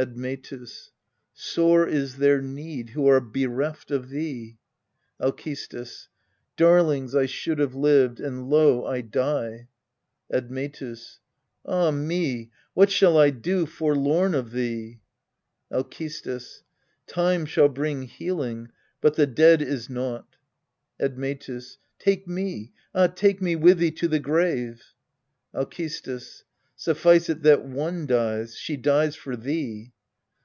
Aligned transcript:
Admetus. 0.00 0.92
Sore 1.34 1.84
is 1.84 2.18
their 2.18 2.40
need, 2.40 2.90
who 2.90 3.08
are 3.08 3.20
bereft 3.20 3.90
of 3.90 4.10
thee. 4.10 4.56
Alcestis. 5.20 6.06
Darlings, 6.56 7.16
I 7.16 7.26
should 7.26 7.58
have 7.58 7.74
lived; 7.74 8.20
and 8.20 8.48
lo, 8.48 8.86
I 8.86 9.00
die. 9.00 9.66
Admetus. 10.32 11.18
Ah 11.66 11.90
me! 11.90 12.52
what 12.74 12.92
shall 12.92 13.18
I 13.18 13.30
do, 13.30 13.66
forlorn 13.66 14.36
of 14.36 14.52
thee? 14.52 15.00
Alcestis. 15.72 16.62
Time 17.08 17.44
shall 17.44 17.68
bring 17.68 18.02
healing 18.02 18.68
but 19.00 19.16
the 19.16 19.26
dead 19.26 19.60
is 19.60 19.90
naught. 19.90 20.36
Admetus. 21.00 21.78
Take 21.98 22.28
me, 22.28 22.70
ah, 22.94 23.08
take 23.08 23.42
me 23.42 23.56
with 23.56 23.78
thee 23.78 23.90
to 23.90 24.06
the 24.06 24.20
grave! 24.20 24.80
Alcestis. 25.52 26.44
Suffice 26.80 27.28
it 27.28 27.42
that 27.42 27.64
one 27.64 28.06
dies 28.06 28.56
she 28.56 28.76
dies 28.76 29.16
for 29.16 29.34
thee. 29.36 29.92